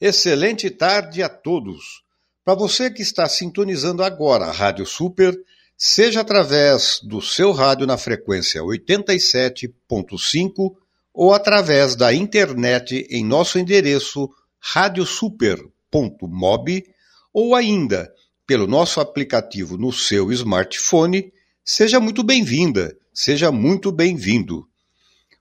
[0.00, 2.02] Excelente tarde a todos.
[2.42, 5.38] Para você que está sintonizando agora a Rádio Super,
[5.76, 10.74] seja através do seu rádio na frequência 87.5
[11.12, 16.86] ou através da internet em nosso endereço radiosuper.mob
[17.30, 18.10] ou ainda
[18.46, 21.30] pelo nosso aplicativo no seu smartphone,
[21.62, 24.66] seja muito bem-vinda, seja muito bem-vindo.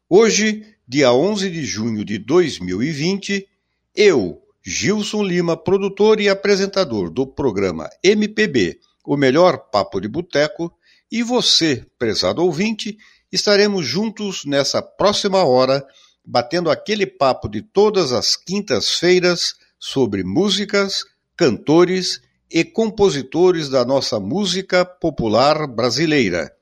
[0.09, 3.47] Hoje, dia 11 de junho de 2020,
[3.95, 10.71] eu, Gilson Lima, produtor e apresentador do programa MPB, o melhor papo de boteco,
[11.11, 12.95] e você, prezado ouvinte,
[13.31, 15.83] estaremos juntos nessa próxima hora,
[16.23, 21.03] batendo aquele papo de todas as quintas-feiras sobre músicas,
[21.35, 26.53] cantores e compositores da nossa música popular brasileira.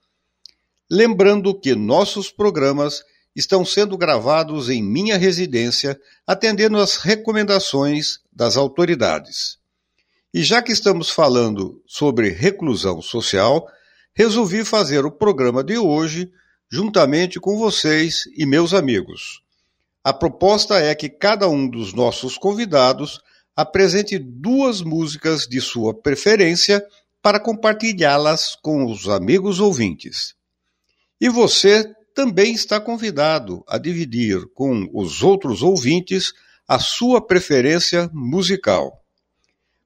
[0.90, 3.04] Lembrando que nossos programas
[3.38, 5.96] estão sendo gravados em minha residência,
[6.26, 9.60] atendendo às recomendações das autoridades.
[10.34, 13.68] E já que estamos falando sobre reclusão social,
[14.12, 16.32] resolvi fazer o programa de hoje
[16.70, 19.44] juntamente com vocês e meus amigos.
[20.04, 23.22] A proposta é que cada um dos nossos convidados
[23.56, 26.84] apresente duas músicas de sua preferência
[27.22, 30.34] para compartilhá-las com os amigos ouvintes.
[31.22, 36.34] E você também está convidado a dividir com os outros ouvintes
[36.68, 39.06] a sua preferência musical.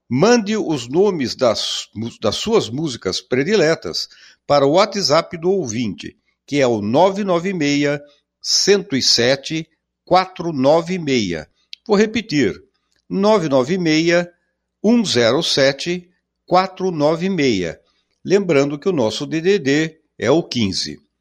[0.08, 1.88] Mande os nomes das,
[2.22, 4.08] das suas músicas prediletas
[4.46, 6.16] para o WhatsApp do ouvinte,
[6.46, 8.00] que é o 996
[8.40, 9.68] 107
[10.02, 11.46] 496.
[11.86, 12.58] Vou repetir:
[13.10, 14.26] 996
[14.82, 16.08] 107
[16.46, 17.76] 496.
[18.24, 21.11] Lembrando que o nosso DDD é o 15.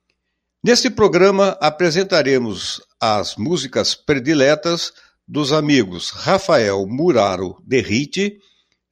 [0.64, 4.94] Neste programa apresentaremos as músicas prediletas
[5.28, 8.38] dos amigos Rafael Muraro Derrite,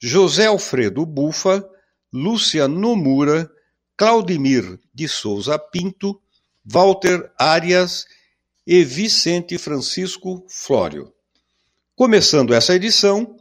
[0.01, 1.63] José Alfredo Bufa,
[2.11, 3.47] Lúcia Nomura,
[3.95, 6.19] Claudimir de Souza Pinto,
[6.65, 8.07] Walter Arias
[8.65, 11.13] e Vicente Francisco Flório.
[11.95, 13.37] Começando essa edição,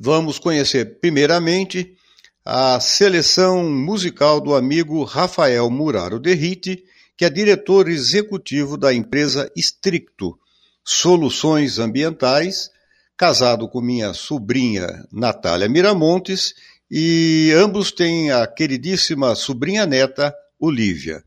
[0.00, 1.96] vamos conhecer primeiramente
[2.44, 6.84] a seleção musical do amigo Rafael Muraro Derrite,
[7.20, 10.38] que é diretor executivo da empresa Stricto
[10.82, 12.70] Soluções Ambientais,
[13.14, 16.54] casado com minha sobrinha Natália Miramontes,
[16.90, 21.22] e ambos têm a queridíssima sobrinha neta Olívia.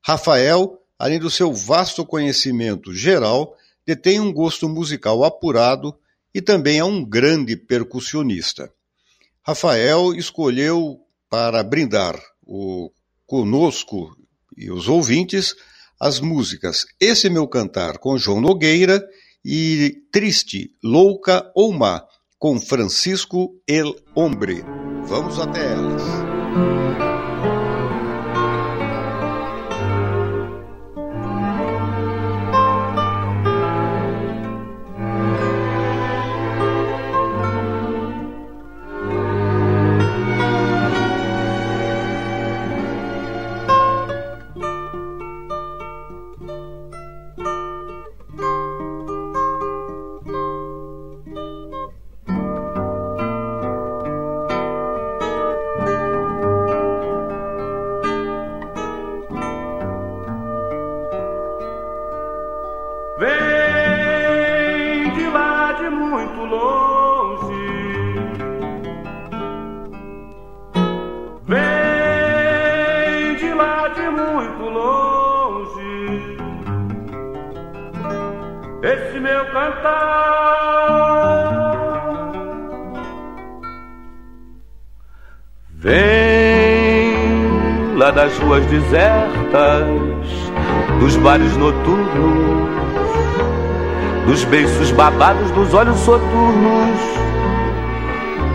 [0.00, 3.54] Rafael, além do seu vasto conhecimento geral,
[3.86, 5.94] detém um gosto musical apurado
[6.34, 8.72] e também é um grande percussionista.
[9.42, 12.90] Rafael escolheu para brindar o
[13.26, 14.16] conosco
[14.58, 15.54] e os ouvintes
[16.00, 19.02] as músicas Esse Meu Cantar com João Nogueira
[19.44, 22.02] e Triste, Louca ou Má
[22.38, 24.62] com Francisco El Hombre.
[25.04, 27.07] Vamos até elas.
[88.58, 89.86] Ruas desertas,
[90.98, 92.68] dos bares noturnos,
[94.26, 96.98] dos beiços babados dos olhos soturnos,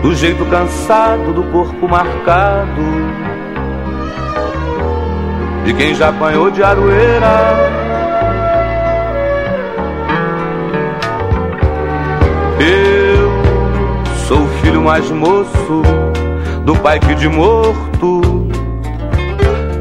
[0.02, 2.82] do jeito cansado do corpo marcado,
[5.64, 7.72] de quem já apanhou de aroeira.
[12.60, 13.30] Eu
[14.26, 15.82] sou o filho mais moço
[16.64, 18.13] do pai que de morto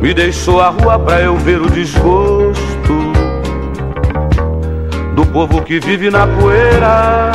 [0.04, 2.94] me deixou a rua pra eu ver o desgosto
[5.16, 7.32] do povo que vive na poeira.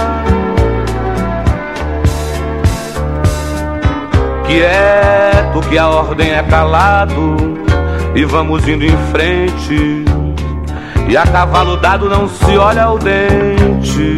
[4.47, 7.37] Quieto que a ordem é calado
[8.15, 10.05] e vamos indo em frente.
[11.09, 14.15] E a cavalo dado não se olha ao dente.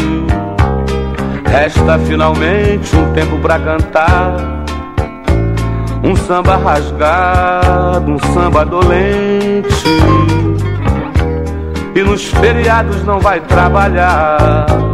[1.46, 4.59] Resta finalmente um tempo pra cantar.
[6.02, 9.84] Um samba rasgado, um samba dolente.
[11.94, 14.89] E nos feriados não vai trabalhar.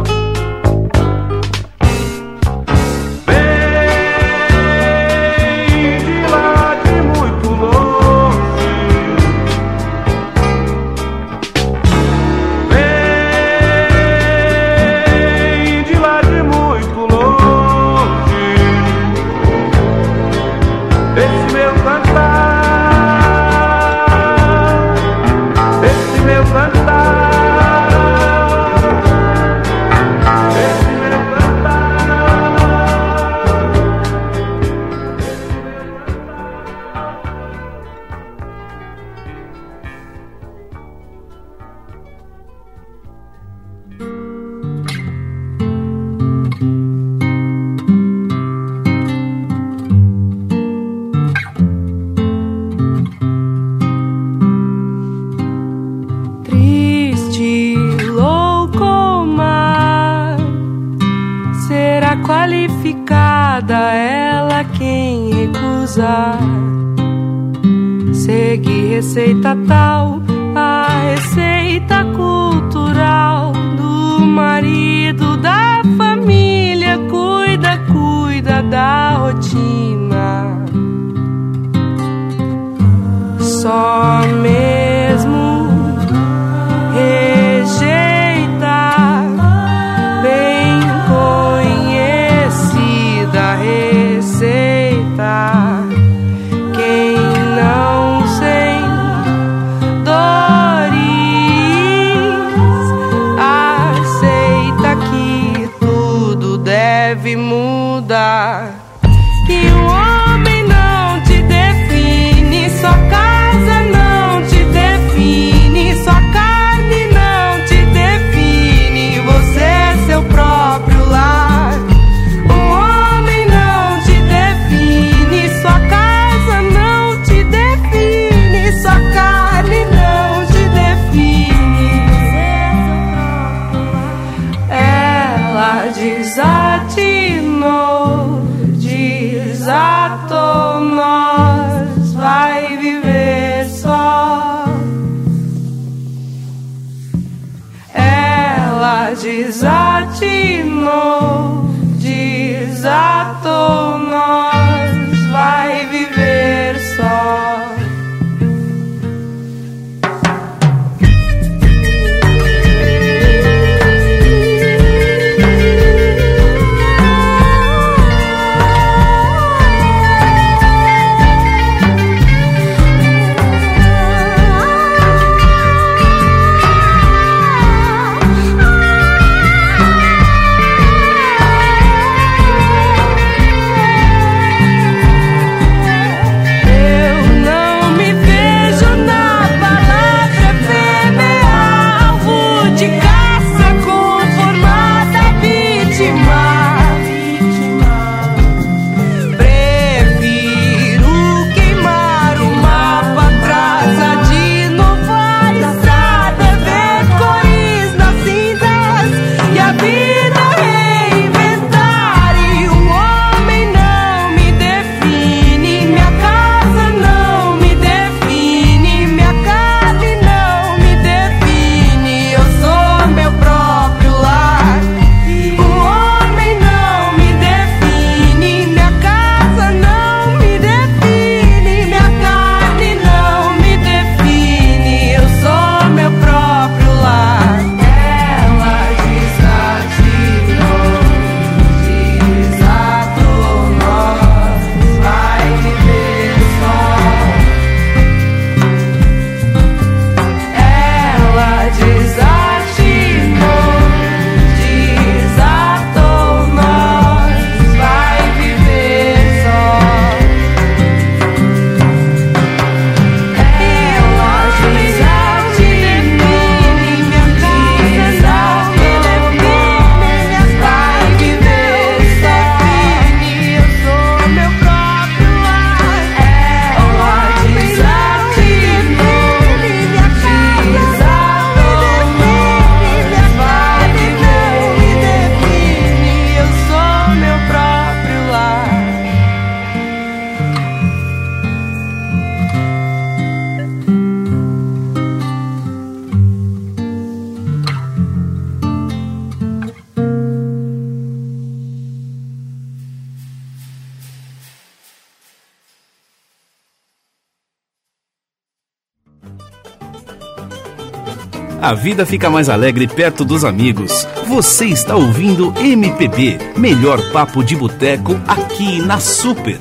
[311.59, 314.05] A vida fica mais alegre perto dos amigos.
[314.27, 319.57] Você está ouvindo MPB, melhor papo de boteco aqui na Super.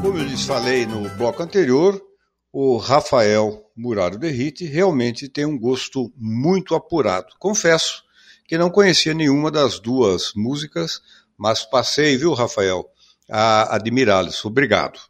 [0.00, 2.00] Como eu lhes falei no bloco anterior,
[2.52, 7.34] o Rafael Murado Derrite realmente tem um gosto muito apurado.
[7.40, 8.04] Confesso
[8.46, 11.00] que não conhecia nenhuma das duas músicas,
[11.36, 12.88] mas passei, viu, Rafael,
[13.28, 14.44] a admirá-los.
[14.44, 15.00] Obrigado.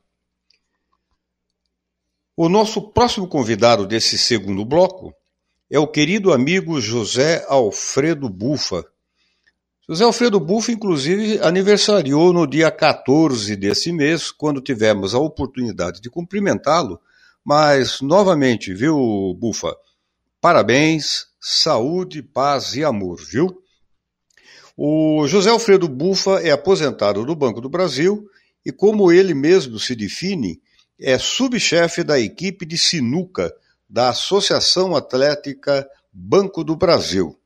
[2.35, 5.15] O nosso próximo convidado desse segundo bloco
[5.73, 8.85] é o querido amigo José Alfredo Bufa.
[9.89, 16.11] José Alfredo Bufa, inclusive, aniversariou no dia 14 desse mês, quando tivemos a oportunidade de
[16.11, 17.01] cumprimentá-lo
[17.43, 19.75] mas, novamente, viu, Bufa?
[20.43, 23.63] Parabéns, saúde, paz e amor, viu?
[24.77, 28.27] O José Alfredo Bufa é aposentado do Banco do Brasil
[28.65, 30.61] e, como ele mesmo se define,
[31.01, 33.51] é subchefe da equipe de sinuca
[33.93, 37.39] da Associação Atlética Banco do Brasil.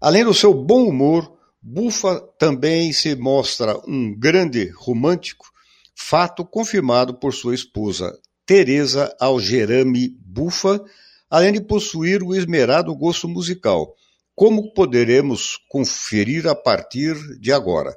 [0.00, 5.46] Além do seu bom humor, Bufa também se mostra um grande romântico,
[5.94, 8.12] fato confirmado por sua esposa
[8.44, 10.84] Teresa Algerame Bufa,
[11.30, 13.94] além de possuir o esmerado gosto musical,
[14.34, 17.96] como poderemos conferir a partir de agora.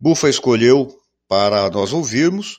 [0.00, 0.88] Bufa escolheu,
[1.28, 2.58] para nós ouvirmos,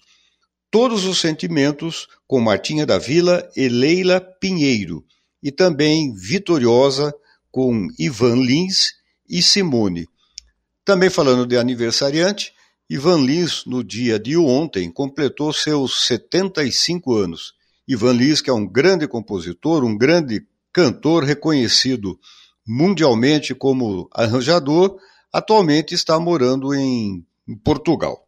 [0.70, 5.06] Todos os Sentimentos com Martinha da Vila e Leila Pinheiro,
[5.42, 7.14] e também Vitoriosa
[7.52, 8.94] com Ivan Lins
[9.30, 10.08] e Simone.
[10.84, 12.54] Também falando de aniversariante,
[12.90, 17.54] Ivan Lins, no dia de ontem, completou seus 75 anos.
[17.88, 22.20] Ivan Lins, que é um grande compositor, um grande cantor reconhecido
[22.68, 24.98] mundialmente como arranjador,
[25.32, 27.26] atualmente está morando em,
[27.64, 28.27] Portugal.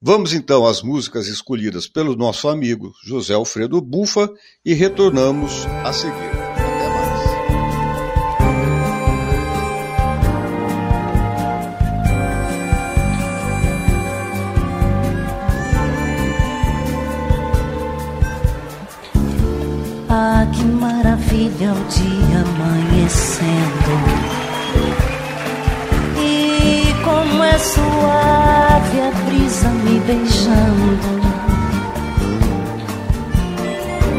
[0.00, 4.30] Vamos então às músicas escolhidas pelo nosso amigo José Alfredo Bufa
[4.64, 6.38] e retornamos a seguir.
[21.18, 23.92] maravilha o dia amanhecendo.
[26.16, 28.37] E como é suave
[29.66, 31.20] me beijando.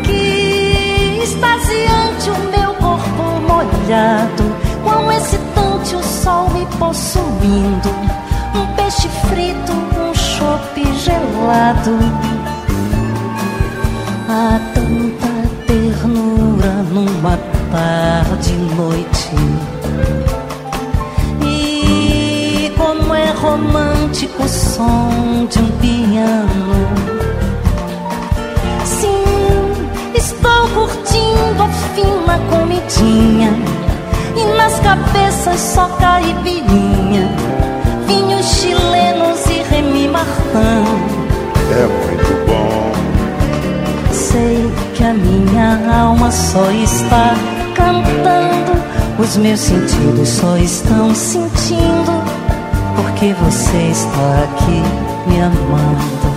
[0.03, 4.43] Que extasiante o meu corpo molhado.
[4.83, 7.89] Quão excitante o sol me possuindo.
[8.55, 11.97] Um peixe frito, um chope gelado.
[14.27, 17.37] Há tanta ternura numa
[17.71, 19.35] tarde e noite.
[21.45, 26.87] E como é romântico o som de um piano.
[28.83, 29.23] Sim,
[30.15, 33.51] estou curtindo a fina comidinha.
[34.35, 37.29] E nas cabeças só caipirinha.
[38.07, 41.09] Vinhos chilenos e Remy Martin.
[41.71, 42.91] É muito bom.
[44.11, 47.35] Sei que a minha alma só está
[47.75, 48.71] cantando,
[49.19, 52.18] os meus sentidos só estão sentindo,
[53.19, 56.33] porque você está aqui me amando.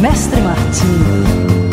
[0.00, 1.64] Mestre Martim.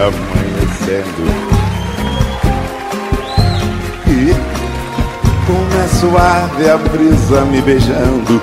[0.00, 1.49] amanhecendo.
[5.50, 8.40] Como é suave a brisa me beijando.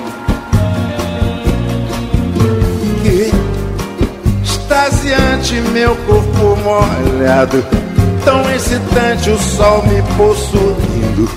[3.05, 3.31] E
[4.43, 7.63] extasiante meu corpo molhado.
[8.25, 11.29] Tão excitante o sol me possuindo.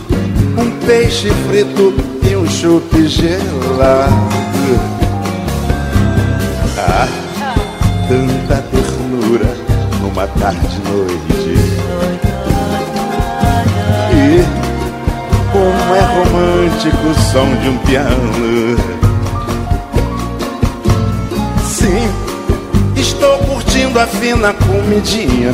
[0.58, 1.94] Um peixe frito
[2.28, 4.10] e um chupe gelado.
[6.76, 7.08] Ah,
[8.08, 9.56] tanta ternura
[10.00, 12.29] numa tarde noite.
[15.60, 18.76] Como é romântico o som de um piano.
[21.62, 22.08] Sim,
[22.96, 25.52] estou curtindo a fina comidinha.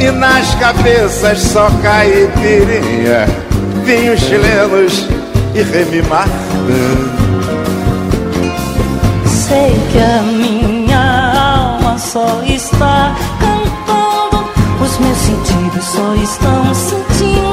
[0.00, 3.26] E nas cabeças só caipirinha,
[3.84, 5.06] vinhos chilenos
[5.54, 6.32] e Remy Martin.
[9.26, 13.14] Sei que a minha alma só está
[14.80, 17.47] os meus sentidos só estão sentindo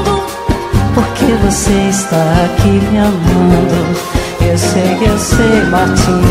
[0.96, 3.98] Porque você está aqui me amando?
[4.40, 6.22] Eu sei, eu sei, Martinho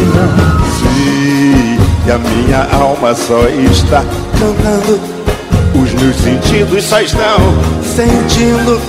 [0.80, 4.04] Sim, e a minha alma só está
[4.40, 5.00] cantando.
[5.76, 7.38] Os meus sentidos só estão
[7.84, 8.82] sentindo.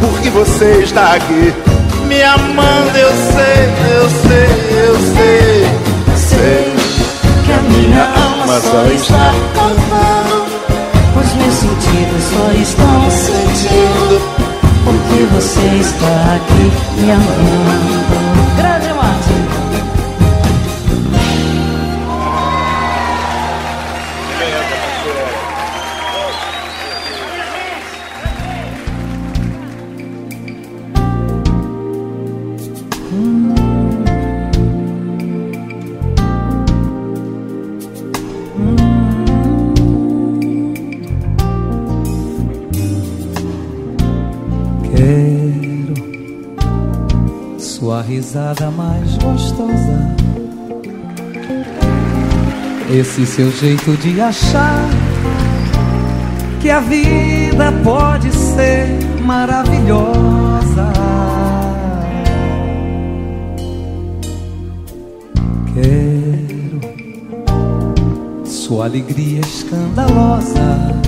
[0.00, 1.52] Porque você está aqui
[2.08, 2.96] me amando.
[2.96, 5.66] Eu sei, eu sei, eu sei,
[6.16, 6.74] sei
[7.44, 10.46] que a minha alma só está cantando.
[11.14, 14.39] Os meus sentidos só estão sentindo
[15.10, 18.29] porque você está aqui me amando.
[48.30, 50.14] Risada mais gostosa.
[52.88, 54.88] Esse seu jeito de achar
[56.60, 58.86] que a vida pode ser
[59.24, 60.92] maravilhosa.
[65.74, 66.80] Quero
[68.44, 71.02] sua alegria escandalosa,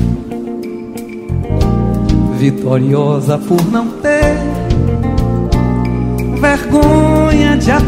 [2.36, 4.11] vitoriosa por não ter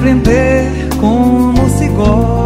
[0.05, 0.71] aprender
[1.01, 2.45] como se goza.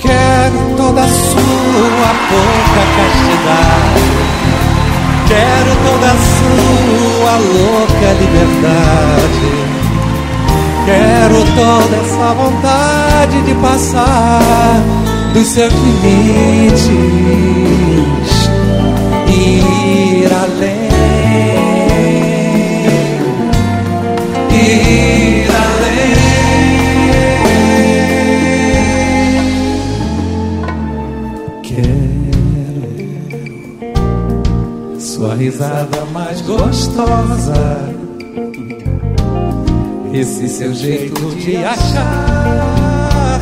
[0.00, 4.12] Quero toda a sua pouca castidade.
[5.28, 9.50] Quero toda a sua louca liberdade.
[10.86, 14.80] Quero toda essa vontade de passar
[15.34, 17.51] dos seus limites
[20.22, 20.88] ir além,
[24.50, 26.12] ir além.
[31.62, 32.60] Quero
[35.00, 37.90] sua risada mais gostosa,
[40.12, 43.40] esse seu jeito de achar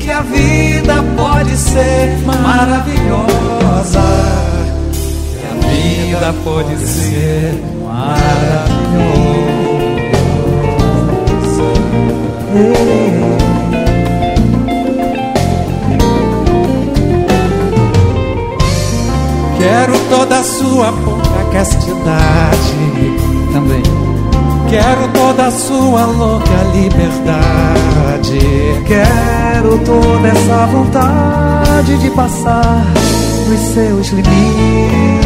[0.00, 2.88] que a vida pode ser maravilhosa
[6.08, 8.28] vida pode ser maravilhosa.
[19.58, 22.56] Quero toda a sua pouca castidade
[23.52, 23.82] também.
[24.70, 28.38] Quero toda a sua louca liberdade.
[28.86, 32.86] Quero toda essa vontade de passar
[33.52, 35.17] os seus limites,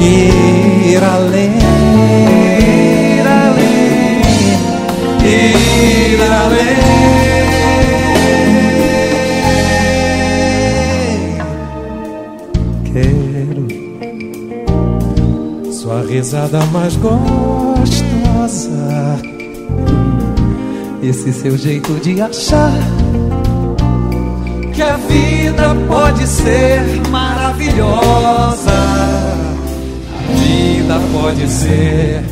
[0.00, 1.58] ir além,
[2.60, 4.22] ir além,
[5.24, 6.76] ir além.
[12.92, 13.66] Quero
[15.72, 17.20] sua risada mais gostosa,
[21.02, 22.70] esse seu jeito de achar
[24.72, 25.31] que a vida
[25.88, 28.72] pode ser maravilhosa.
[30.18, 32.31] A vida pode ser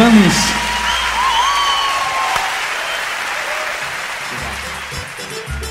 [0.00, 0.34] vamos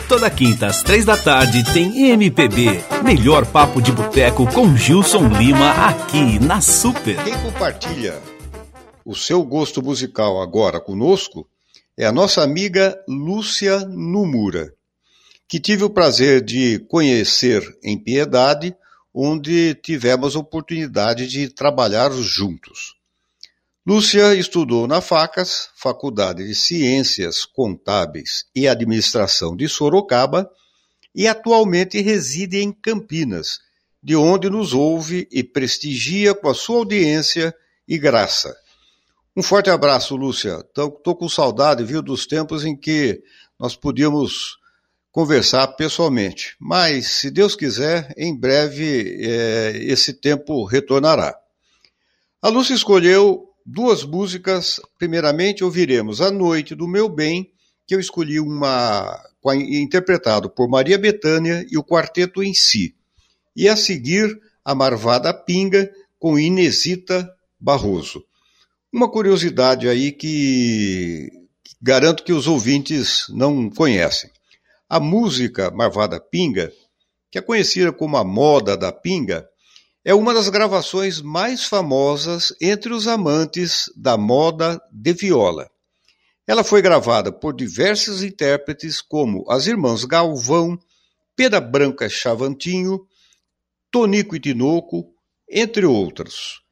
[0.08, 2.84] Toda quinta às três da tarde tem MPB.
[3.04, 7.24] Melhor papo de boteco com Gilson Lima aqui na Super.
[7.24, 8.20] Quem compartilha
[9.06, 11.48] o seu gosto musical agora conosco
[11.96, 14.74] é a nossa amiga Lúcia Numura,
[15.48, 18.76] que tive o prazer de conhecer em Piedade,
[19.13, 22.99] onde tivemos a oportunidade de trabalhar juntos.
[23.88, 30.50] Lúcia estudou na FACAS, Faculdade de Ciências Contábeis e Administração de Sorocaba,
[31.15, 33.60] e atualmente reside em Campinas,
[34.04, 37.56] de onde nos ouve e prestigia com a sua audiência
[37.88, 38.56] e graça.
[39.36, 40.58] Um forte abraço, Lúcia.
[40.60, 43.24] Estou com saudade, viu, dos tempos em que
[43.58, 44.58] nós podíamos
[45.12, 46.56] conversar pessoalmente.
[46.60, 51.36] Mas, se Deus quiser, em breve é, esse tempo retornará.
[52.42, 54.82] A Lúcia escolheu duas músicas.
[54.98, 57.52] Primeiramente, ouviremos A Noite do Meu Bem,
[57.86, 59.24] que eu escolhi uma
[59.56, 62.96] interpretado por Maria Bethânia e o quarteto em si.
[63.56, 67.30] E a seguir, A Marvada Pinga, com Inesita
[67.60, 68.24] Barroso.
[68.92, 71.30] Uma curiosidade aí que
[71.82, 74.30] garanto que os ouvintes não conhecem.
[74.90, 76.72] A música Marvada Pinga,
[77.32, 79.48] que é conhecida como a moda da pinga,
[80.04, 85.70] é uma das gravações mais famosas entre os amantes da moda de viola.
[86.48, 90.80] Ela foi gravada por diversos intérpretes como as irmãs Galvão,
[91.36, 93.06] Pedra Branca Chavantinho,
[93.92, 95.14] Tonico e Tinoco,
[95.48, 96.64] entre outros.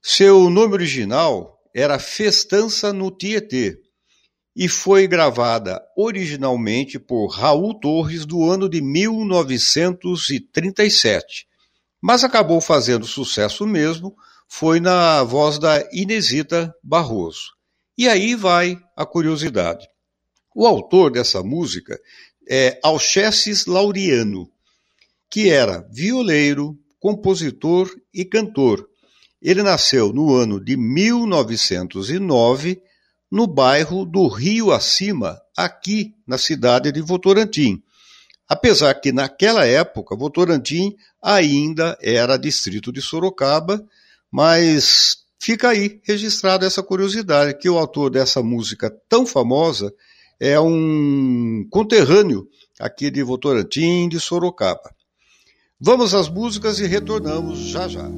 [0.00, 3.76] Seu nome original era Festança no Tietê
[4.54, 11.47] e foi gravada originalmente por Raul Torres do ano de 1937,
[12.00, 14.16] mas acabou fazendo sucesso mesmo,
[14.48, 17.52] foi na voz da Inesita Barroso.
[17.96, 19.86] E aí vai a curiosidade.
[20.54, 21.98] O autor dessa música
[22.48, 24.50] é Alchesses Laureano,
[25.30, 28.88] que era violeiro, compositor e cantor.
[29.40, 32.82] Ele nasceu no ano de 1909
[33.30, 37.82] no bairro do Rio Acima, aqui na cidade de Votorantim.
[38.48, 43.84] Apesar que naquela época Votorantim ainda era distrito de Sorocaba,
[44.30, 49.92] mas fica aí registrada essa curiosidade que o autor dessa música tão famosa
[50.40, 52.48] é um conterrâneo
[52.80, 54.94] aqui de Votorantim, de Sorocaba.
[55.80, 58.08] Vamos às músicas e retornamos já já.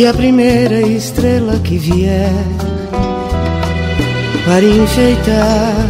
[0.00, 2.32] E a primeira estrela que vier
[4.46, 5.86] para enfeitar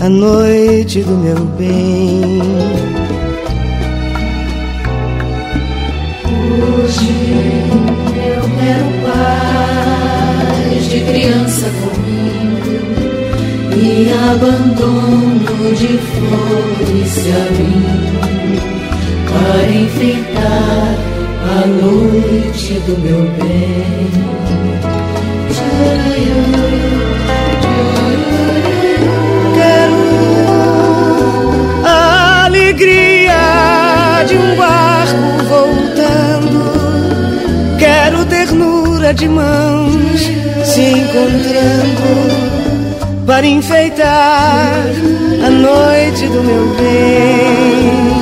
[0.00, 2.22] a noite do meu bem.
[6.54, 7.10] Hoje
[8.30, 12.78] eu quero paz de criança comigo
[13.76, 18.20] e abandono de flores se abrindo
[19.26, 20.99] para enfeitar
[21.42, 24.30] a noite do meu bem.
[32.50, 36.60] alegria de um barco voltando.
[37.78, 40.20] Quero ternura de mãos
[40.64, 42.10] se encontrando
[43.26, 44.84] para enfeitar
[45.46, 48.19] a noite do meu bem.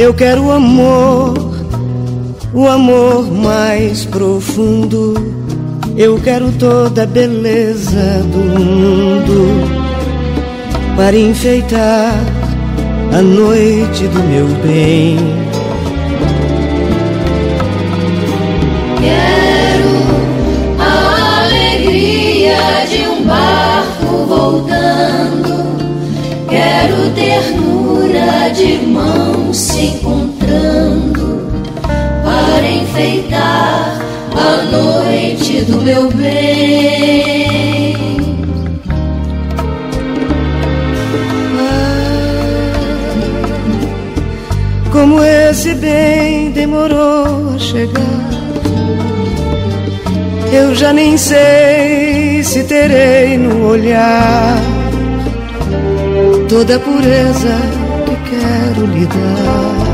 [0.00, 1.34] Eu quero o amor,
[2.54, 5.12] o amor mais profundo
[5.94, 9.46] eu quero toda a beleza do mundo
[10.96, 12.14] para enfeitar
[13.12, 15.49] a noite do meu bem.
[29.60, 31.52] Se encontrando
[32.24, 34.00] para enfeitar
[34.34, 37.60] a noite do meu bem.
[44.90, 48.30] como esse bem demorou a chegar.
[50.52, 54.58] Eu já nem sei se terei no olhar
[56.48, 57.79] toda a pureza
[58.80, 59.90] que quero lhe dar.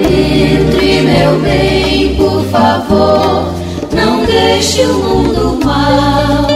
[0.00, 3.54] Entre, meu bem, por favor,
[3.92, 6.46] não deixe o mundo mal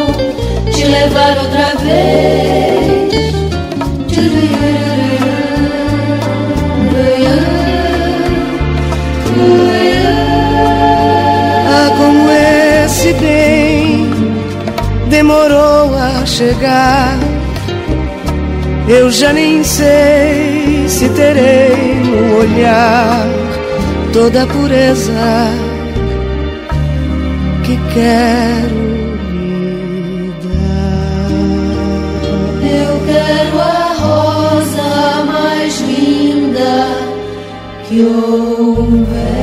[0.73, 3.11] te levar outra vez.
[11.73, 12.31] Ah, como
[12.85, 14.11] esse bem
[15.09, 17.30] demorou a chegar.
[18.91, 23.25] Eu já nem sei se terei no olhar
[24.13, 25.13] toda a pureza
[27.63, 28.81] que quero
[29.31, 31.31] lhe dar.
[32.67, 36.89] Eu quero a rosa mais linda
[37.89, 39.41] que houver.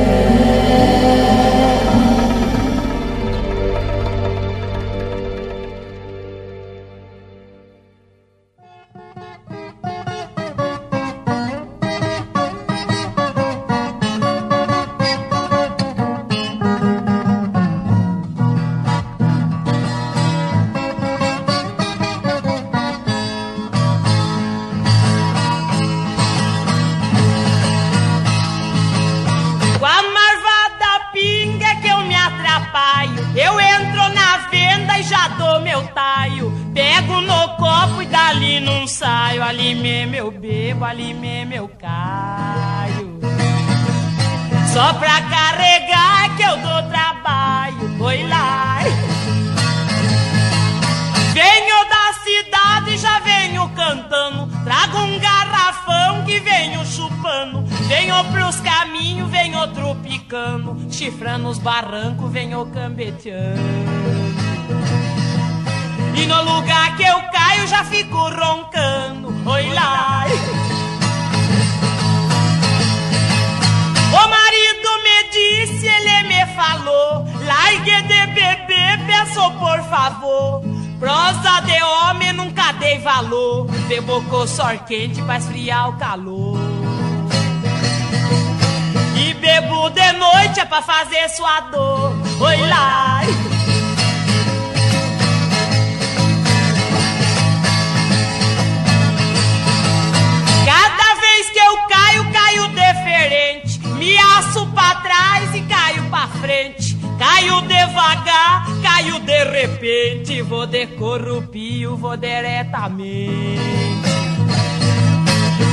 [112.68, 113.58] Diretamente.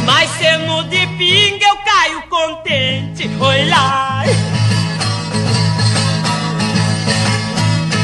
[0.06, 3.30] Mas sendo de pinga eu caio contente.
[3.40, 4.24] Oi lá.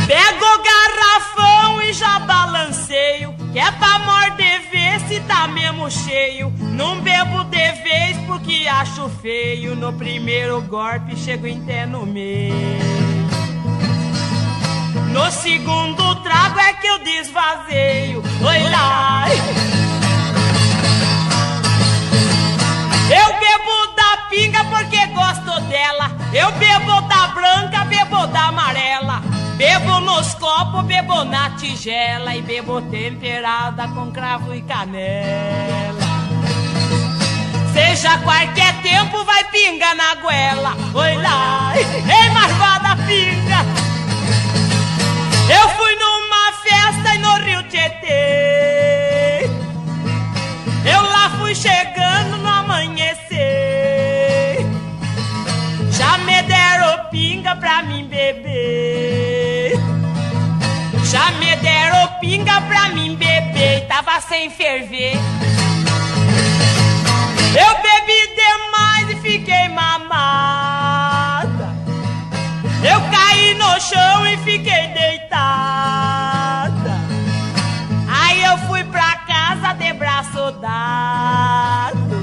[0.07, 3.33] Pego o garrafão e já balanceio.
[3.53, 6.51] Que é pra morder ver se tá mesmo cheio.
[6.59, 9.75] Não bebo de vez porque acho feio.
[9.75, 13.00] No primeiro golpe chego até no meio.
[15.11, 18.23] No segundo trago é que eu desvazeio.
[18.41, 19.25] Oi lá.
[23.09, 26.11] Eu bebo da pinga porque gosto dela.
[26.33, 29.21] Eu bebo da branca, bebo da amarela.
[29.57, 32.33] Bebo nos copos, bebo na tigela.
[32.33, 35.99] E bebo temperada com cravo e canela.
[37.73, 40.73] Seja qualquer tempo, vai pinga na goela.
[40.93, 43.90] Oi lá, ei, marvada pinga.
[45.53, 49.49] Eu fui numa festa no Rio Tietê.
[50.85, 53.19] Eu lá fui chegando no amanhecer.
[55.91, 59.73] Já me deram pinga pra mim beber.
[61.03, 63.87] Já me deram pinga pra mim beber.
[63.87, 65.19] Tava sem ferver.
[67.53, 71.00] Eu bebi demais e fiquei mamada.
[73.71, 75.31] No chão e fiquei deitada.
[78.09, 82.21] Aí eu fui pra casa de braço dado.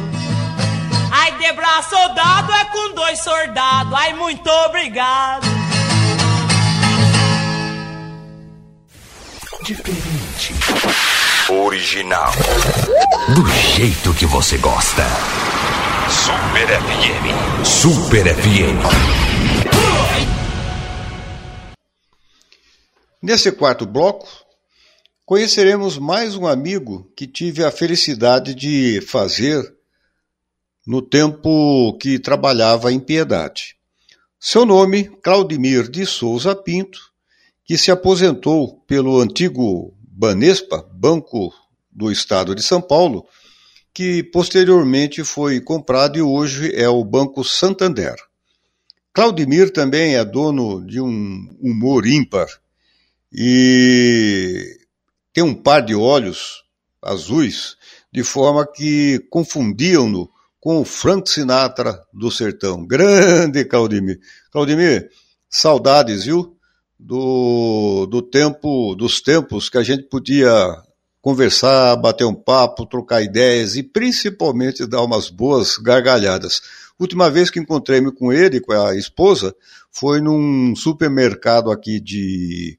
[1.11, 3.94] Ai, de braço dado é com dois soldados.
[3.94, 5.46] Ai, muito obrigado.
[9.64, 10.54] Diferente.
[11.48, 12.32] Original.
[13.34, 15.06] Do jeito que você gosta.
[16.11, 17.64] Super FM.
[17.64, 19.47] Super FM.
[23.28, 24.26] Nesse quarto bloco,
[25.26, 29.70] conheceremos mais um amigo que tive a felicidade de fazer
[30.86, 33.76] no tempo que trabalhava em Piedade.
[34.40, 36.98] Seu nome, Claudimir de Souza Pinto,
[37.66, 41.52] que se aposentou pelo antigo Banespa, Banco
[41.92, 43.26] do Estado de São Paulo,
[43.92, 48.16] que posteriormente foi comprado e hoje é o Banco Santander.
[49.12, 52.48] Claudimir também é dono de um humor ímpar
[53.32, 54.78] e
[55.32, 56.64] tem um par de olhos
[57.02, 57.76] azuis,
[58.12, 62.86] de forma que confundiam-no com o Frank Sinatra do sertão.
[62.86, 64.18] Grande Claudemir.
[64.50, 65.08] Claudemir,
[65.48, 66.56] saudades, viu?
[66.98, 70.50] Do, do tempo, dos tempos que a gente podia
[71.20, 76.60] conversar, bater um papo, trocar ideias e principalmente dar umas boas gargalhadas.
[76.98, 79.54] Última vez que encontrei-me com ele, com a esposa,
[79.92, 82.77] foi num supermercado aqui de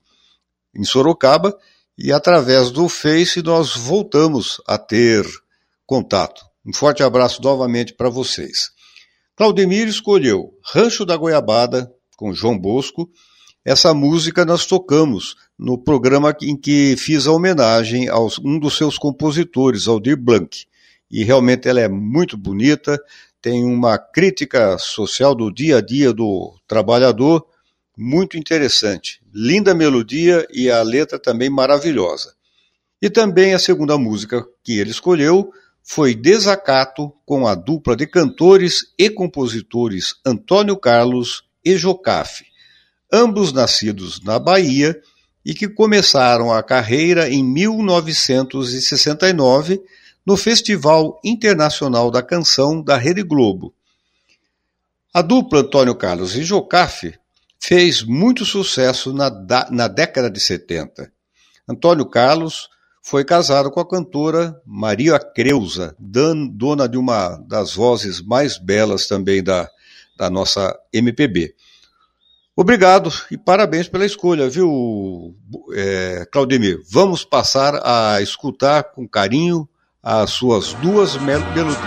[0.75, 1.57] em Sorocaba
[1.97, 5.25] e através do Face nós voltamos a ter
[5.85, 6.45] contato.
[6.65, 8.71] Um forte abraço novamente para vocês.
[9.35, 13.09] Claudemir escolheu Rancho da Goiabada, com João Bosco.
[13.65, 18.97] Essa música nós tocamos no programa em que fiz a homenagem a um dos seus
[18.97, 20.65] compositores, Aldir Blanc.
[21.09, 23.01] E realmente ela é muito bonita,
[23.41, 27.45] tem uma crítica social do dia a dia do trabalhador
[28.01, 29.19] muito interessante.
[29.33, 32.33] Linda melodia e a letra também maravilhosa.
[33.01, 35.51] E também a segunda música que ele escolheu
[35.83, 42.45] foi Desacato com a dupla de cantores e compositores Antônio Carlos e Jocafe,
[43.11, 44.97] ambos nascidos na Bahia
[45.45, 49.81] e que começaram a carreira em 1969
[50.25, 53.73] no Festival Internacional da Canção da Rede Globo.
[55.13, 57.19] A dupla Antônio Carlos e Jocafe
[57.59, 59.29] fez muito sucesso na,
[59.69, 61.11] na década de 70.
[61.67, 62.69] Antônio Carlos
[63.01, 69.43] foi casado com a cantora Maria Creuza, dona de uma das vozes mais belas também
[69.43, 69.69] da,
[70.17, 71.55] da nossa MPB.
[72.55, 75.33] Obrigado e parabéns pela escolha, viu,
[75.73, 76.81] é, Claudemir?
[76.91, 79.67] Vamos passar a escutar com carinho
[80.03, 81.77] as suas duas melodias.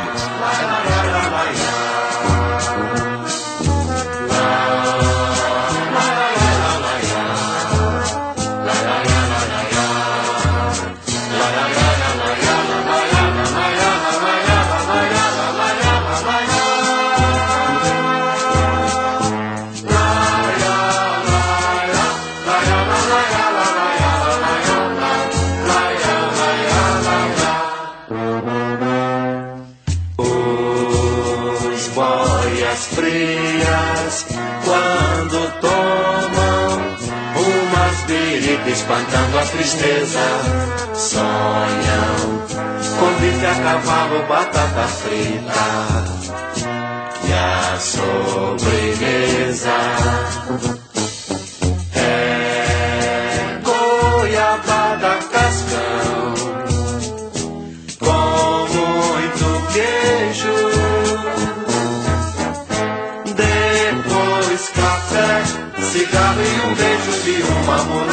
[39.73, 40.27] Tristeza.
[40.95, 42.17] Sonham
[42.99, 46.05] com bife a cavalo, batata frita
[47.27, 49.01] e a sobremesa.
[51.95, 56.35] É goiabada cascão
[57.99, 60.59] com muito queijo.
[63.35, 65.33] Depois café,
[65.81, 68.12] cigarro e um beijo de uma mulata.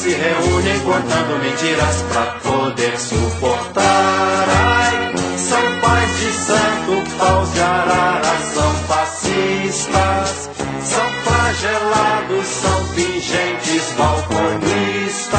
[0.00, 4.46] Se reúnem contando mentiras pra poder suportar.
[4.48, 10.50] Ai, são pais de santo, paus de arara, são fascistas,
[10.84, 15.36] são flagelados, são fingentes balconistas,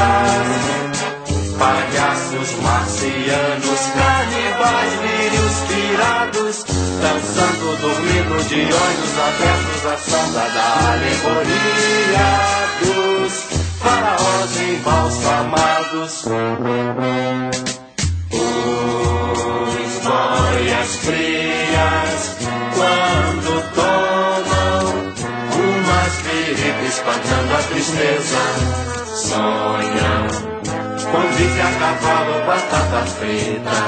[1.58, 6.66] palhaços marcianos, canibais, lírios pirados,
[7.02, 12.52] dançando, dormindo de olhos abertos sombra da alegoria
[13.82, 16.14] faraós embalsamados.
[19.72, 22.22] Os boias frias,
[22.76, 24.84] quando tomam
[25.56, 28.44] umas feridas espantando a tristeza,
[29.08, 30.24] sonham
[31.12, 33.82] com bife a cavalo, batata frita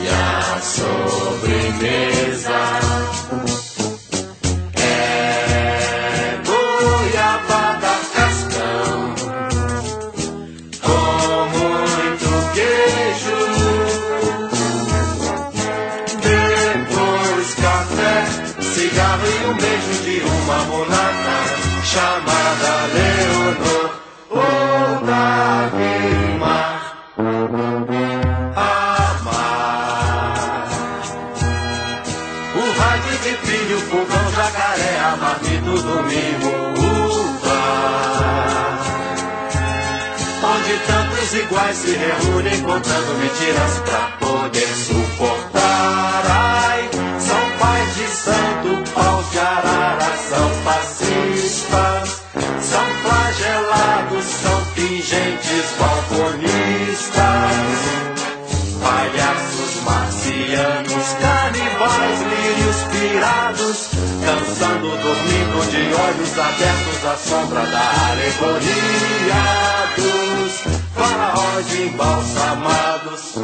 [0.00, 2.60] e a sobremesa.
[21.92, 23.88] Chamada Leonor
[25.04, 26.80] Dagmar.
[28.56, 29.52] Amar.
[32.56, 37.60] O rádio de filho, fogão, jacaré, a marmita, domingo, uva.
[40.44, 45.01] Onde tantos iguais se reúnem contando mentiras pra poder suportar.
[65.82, 67.80] De olhos abertos à sombra da
[68.10, 69.42] alegoria
[69.96, 70.52] dos
[70.94, 73.34] faraós embalsamados.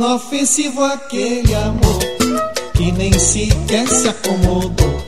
[0.00, 1.98] Inofensivo aquele amor
[2.74, 4.99] que nem sequer se acomodou.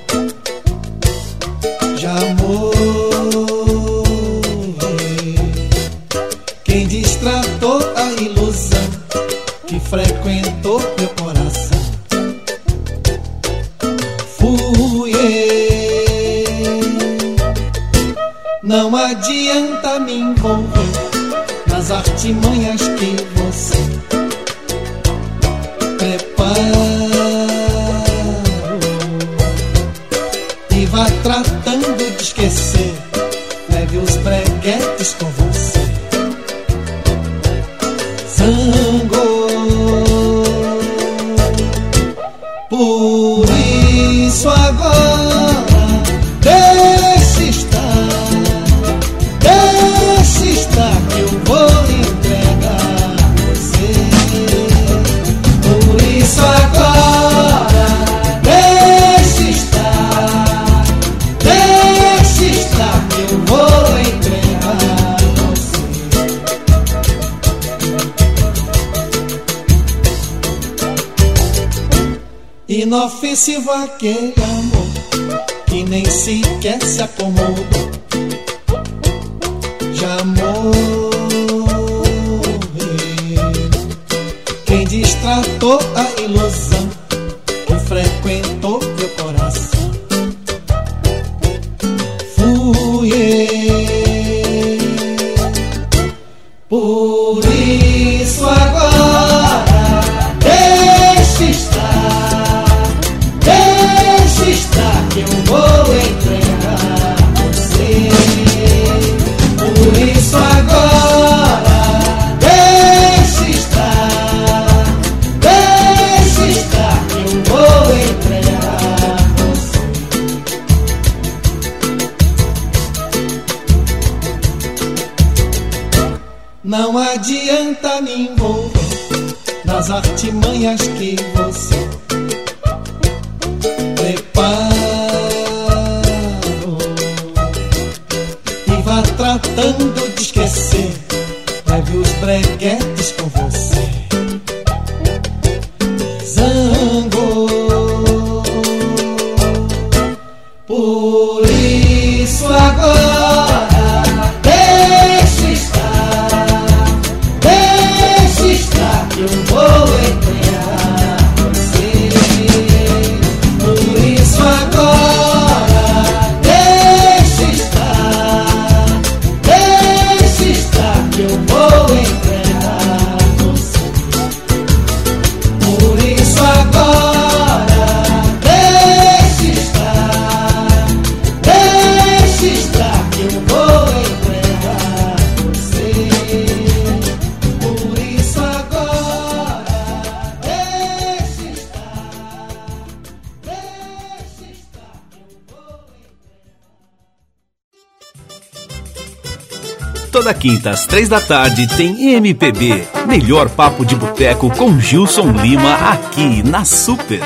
[200.13, 205.75] Toda quinta às três da tarde tem MPB, melhor papo de boteco com Gilson Lima
[205.91, 207.21] aqui na Super.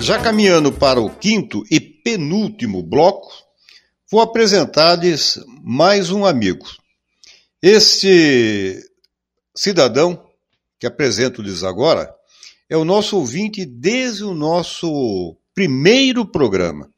[0.00, 3.30] Já caminhando para o quinto e penúltimo bloco,
[4.10, 6.64] vou apresentar-lhes mais um amigo.
[7.60, 8.82] Este
[9.54, 10.26] cidadão
[10.78, 12.10] que apresento-lhes agora
[12.70, 16.88] é o nosso ouvinte desde o nosso primeiro programa.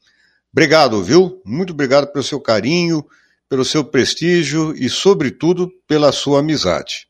[0.52, 1.42] Obrigado, viu?
[1.44, 3.04] Muito obrigado pelo seu carinho,
[3.52, 7.06] pelo seu prestígio e, sobretudo, pela sua amizade.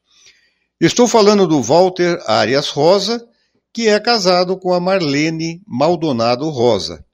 [0.80, 3.24] Estou falando do Walter Arias Rosa,
[3.72, 7.04] que é casado com a Marlene Maldonado Rosa.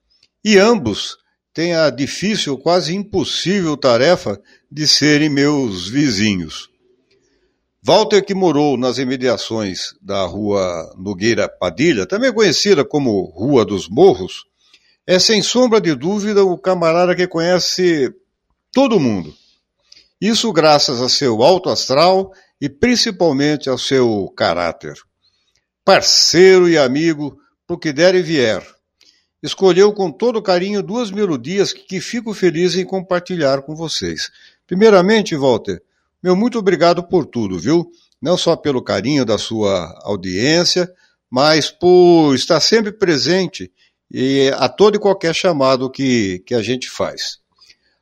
[0.43, 1.19] E ambos
[1.53, 4.41] têm a difícil, quase impossível tarefa
[4.73, 6.71] de serem meus vizinhos.
[7.85, 14.47] Walter, que morou nas imediações da rua Nogueira Padilha, também conhecida como Rua dos Morros,
[15.07, 18.11] é sem sombra de dúvida o camarada que conhece
[18.73, 19.35] todo mundo.
[20.21, 24.95] Isso graças a seu alto astral e principalmente ao seu caráter.
[25.85, 28.67] Parceiro e amigo, pro que der e vier.
[29.43, 34.31] Escolheu com todo carinho duas melodias que fico feliz em compartilhar com vocês.
[34.67, 35.81] Primeiramente, Walter,
[36.23, 37.89] meu muito obrigado por tudo, viu?
[38.21, 40.93] Não só pelo carinho da sua audiência,
[41.31, 43.71] mas por estar sempre presente
[44.11, 47.39] e a todo e qualquer chamado que, que a gente faz.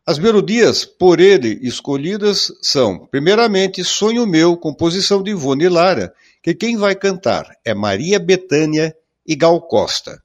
[0.07, 6.77] As melodias por ele escolhidas são, primeiramente, Sonho Meu, composição de Ivone Lara, que quem
[6.77, 8.97] vai cantar é Maria Betânia
[9.27, 10.23] e Gal Costa.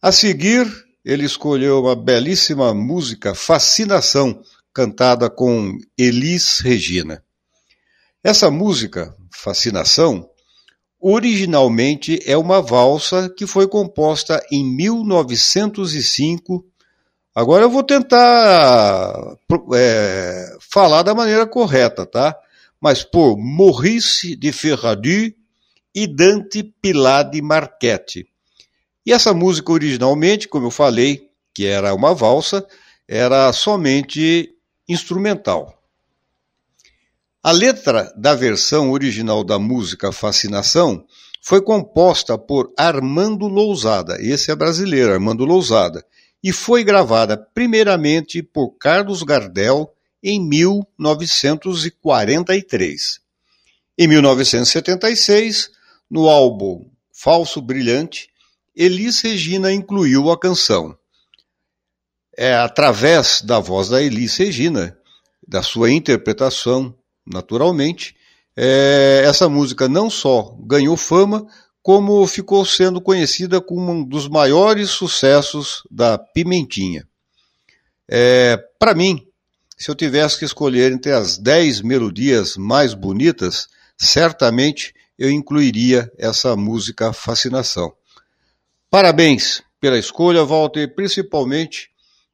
[0.00, 0.66] A seguir,
[1.04, 7.22] ele escolheu uma belíssima música Fascinação, cantada com Elis Regina.
[8.24, 10.26] Essa música, Fascinação,
[10.98, 16.69] originalmente é uma valsa que foi composta em 1905.
[17.40, 19.34] Agora eu vou tentar
[19.74, 22.36] é, falar da maneira correta, tá?
[22.78, 25.32] Mas por Maurice de Ferradu
[25.94, 28.28] e Dante Pilar de Marchetti.
[29.06, 32.62] E essa música originalmente, como eu falei, que era uma valsa,
[33.08, 34.54] era somente
[34.86, 35.82] instrumental.
[37.42, 41.06] A letra da versão original da música Fascinação
[41.40, 46.04] foi composta por Armando Lousada, esse é brasileiro, Armando Lousada,
[46.42, 53.20] e foi gravada primeiramente por Carlos Gardel em 1943.
[53.98, 55.70] Em 1976,
[56.10, 58.30] no álbum Falso Brilhante,
[58.74, 60.96] Elis Regina incluiu a canção.
[62.36, 64.96] É através da voz da Elis Regina,
[65.46, 66.94] da sua interpretação
[67.26, 68.16] naturalmente,
[68.56, 71.46] é, essa música não só ganhou fama,
[71.82, 77.06] como ficou sendo conhecida como um dos maiores sucessos da Pimentinha.
[78.08, 79.26] É, Para mim,
[79.78, 86.54] se eu tivesse que escolher entre as dez melodias mais bonitas, certamente eu incluiria essa
[86.56, 87.92] música Fascinação.
[88.90, 91.90] Parabéns pela escolha, Walter, principalmente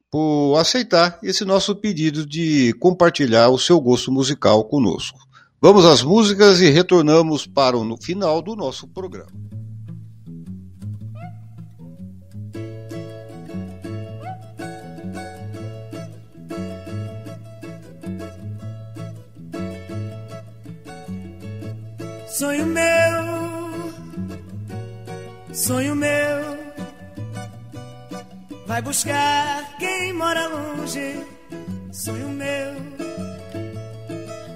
[0.09, 5.19] por aceitar esse nosso pedido de compartilhar o seu gosto musical conosco.
[5.61, 9.31] Vamos às músicas e retornamos para o final do nosso programa.
[22.27, 22.83] Sonho meu,
[25.53, 26.57] sonho meu
[28.67, 31.25] Vai buscar quem mora longe.
[31.91, 33.06] Sonho meu,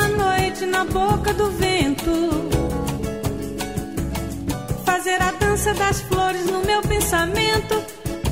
[0.00, 2.10] da noite na boca do vento.
[4.84, 7.74] Fazer a dança das flores no meu pensamento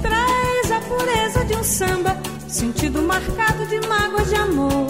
[0.00, 2.16] traz a pureza de um samba,
[2.48, 4.88] sentido marcado de mágoas de amor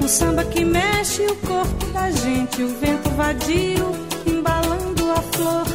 [0.00, 3.92] um samba que mexe o corpo da gente, o vento vadio
[4.26, 5.67] embalando a flor.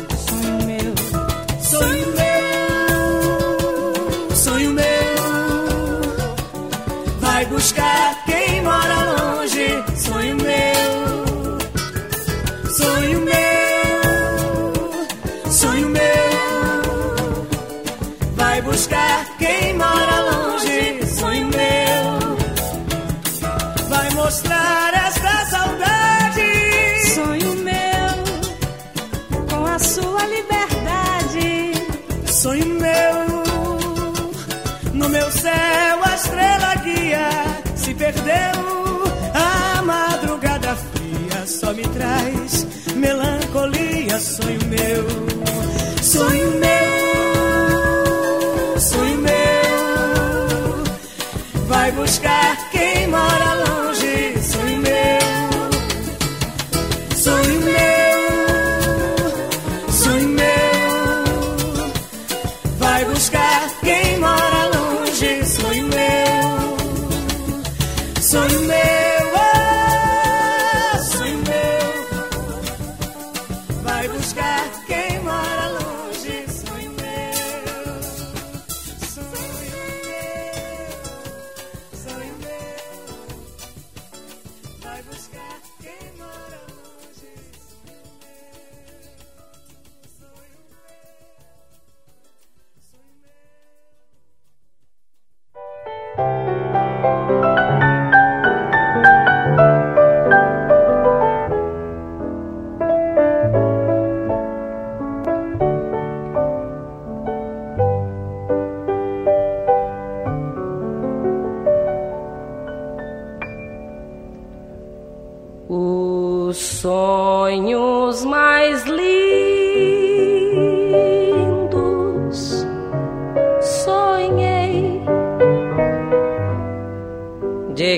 [18.93, 21.05] Vai quem mora longe.
[21.19, 22.33] Sonho meu
[24.13, 26.51] mostrar esta saudade.
[27.15, 28.13] Sonho meu,
[29.49, 31.73] com a sua liberdade.
[32.31, 33.43] Sonho meu,
[34.93, 37.29] no meu céu a estrela guia
[37.75, 38.55] se perdeu.
[39.33, 44.19] A madrugada fria só me traz melancolia.
[44.19, 45.05] Sonho meu,
[46.01, 46.82] sonho meu,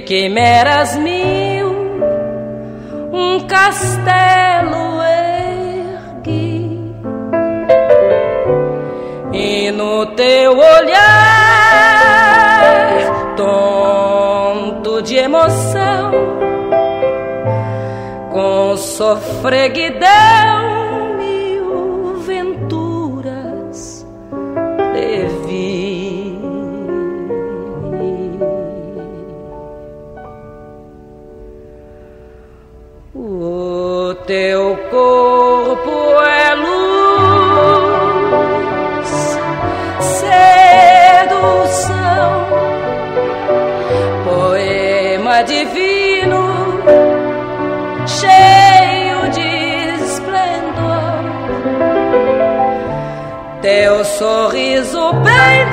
[0.01, 1.69] quimeras mil,
[3.11, 5.01] um castelo
[6.21, 6.95] ergui.
[9.33, 11.05] E no teu olhar
[13.35, 16.11] tonto de emoção
[18.31, 20.54] com sofreguidão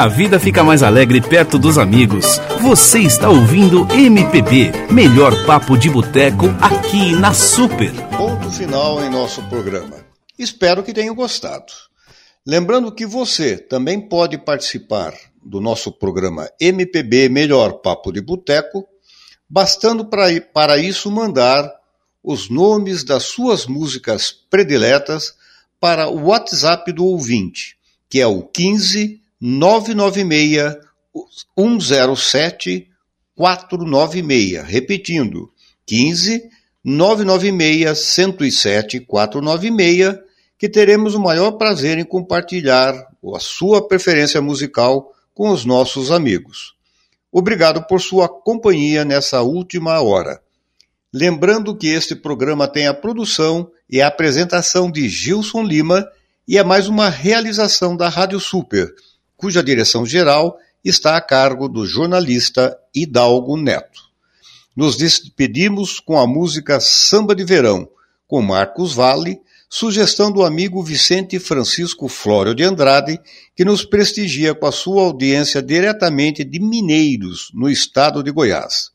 [0.00, 2.24] A vida fica mais alegre perto dos amigos.
[2.62, 7.92] Você está ouvindo MPB, melhor papo de boteco aqui na Super.
[8.16, 9.98] Ponto final em nosso programa.
[10.38, 11.70] Espero que tenham gostado.
[12.46, 15.12] Lembrando que você também pode participar
[15.44, 18.88] do nosso programa MPB Melhor Papo de Boteco,
[19.46, 21.70] bastando para isso mandar
[22.24, 25.34] os nomes das suas músicas prediletas
[25.78, 27.76] para o WhatsApp do ouvinte,
[28.08, 30.76] que é o 15 996
[31.56, 32.88] 107
[33.34, 34.62] 496.
[34.64, 35.50] Repetindo,
[35.86, 36.50] 15
[36.84, 40.18] 996 107 496,
[40.58, 46.74] que teremos o maior prazer em compartilhar a sua preferência musical com os nossos amigos.
[47.32, 50.40] Obrigado por sua companhia nessa última hora.
[51.12, 56.06] Lembrando que este programa tem a produção e a apresentação de Gilson Lima
[56.46, 58.92] e é mais uma realização da Rádio Super
[59.40, 64.02] cuja direção geral está a cargo do jornalista Hidalgo Neto.
[64.76, 67.88] Nos despedimos com a música Samba de Verão,
[68.28, 73.18] com Marcos Vale, sugestão do amigo Vicente Francisco Flório de Andrade,
[73.56, 78.90] que nos prestigia com a sua audiência diretamente de Mineiros, no estado de Goiás.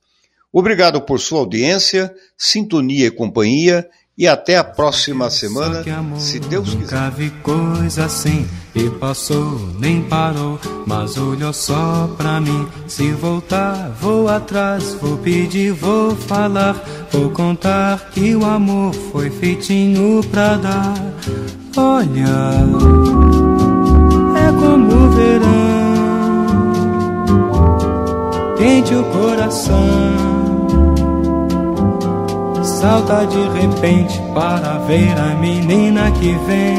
[0.53, 5.83] Obrigado por sua audiência, sintonia e companhia e até a próxima semana,
[6.17, 6.95] se Deus quiser.
[6.95, 12.67] Nunca vi coisa assim e passou, nem parou, mas olhou só pra mim.
[12.87, 20.23] Se voltar, vou atrás, vou pedir, vou falar, vou contar que o amor foi feitinho
[20.31, 20.93] pra dar.
[21.75, 22.53] Olha,
[24.37, 25.45] é como o verão,
[28.57, 30.24] quente o coração
[32.75, 36.77] salta de repente para ver a menina que vem.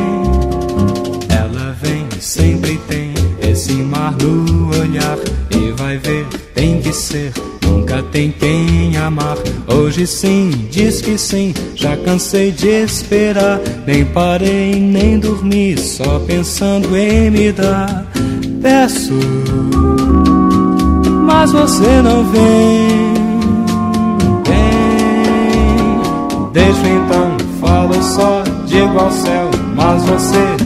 [1.31, 5.17] Ela vem, sempre tem esse mar no olhar.
[5.51, 7.33] E vai ver, tem que ser,
[7.63, 9.39] nunca tem quem amar.
[9.67, 13.59] Hoje sim, diz que sim, já cansei de esperar.
[13.87, 18.07] Nem parei, nem dormi, só pensando em me dar.
[18.61, 19.15] Peço,
[21.25, 23.16] mas você não vem
[26.57, 30.66] Deixo então, falo só, digo ao céu, mas você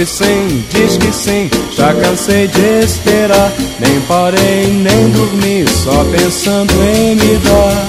[0.00, 3.52] hoje sim, diz que sim, já cansei de esperar.
[3.78, 7.86] Nem parei, nem dormi, só pensando em me dar.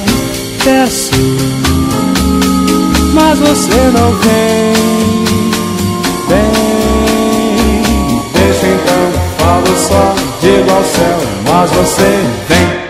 [0.63, 1.11] Peço,
[3.13, 4.73] mas você não vem.
[6.27, 6.51] Vem,
[8.33, 12.80] deixa então, falo só, digo ao céu, mas você vem.